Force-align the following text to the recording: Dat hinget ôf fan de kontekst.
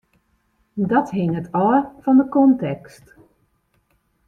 Dat 0.91 1.07
hinget 1.17 1.47
ôf 1.67 1.85
fan 2.01 2.17
de 2.19 2.25
kontekst. 2.35 3.05